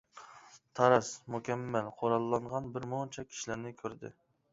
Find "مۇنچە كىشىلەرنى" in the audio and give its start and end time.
2.95-3.75